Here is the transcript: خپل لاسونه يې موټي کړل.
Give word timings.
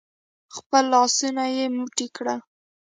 خپل 0.55 0.83
لاسونه 0.93 1.43
يې 1.55 1.65
موټي 1.77 2.07
کړل. 2.15 2.39